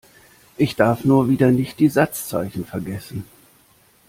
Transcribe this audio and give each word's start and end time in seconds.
Ich 0.57 0.75
darf 0.75 1.05
nur 1.05 1.29
wieder 1.29 1.51
nicht 1.51 1.79
die 1.79 1.87
Satzzeichen 1.87 2.65
vergessen. 2.65 3.23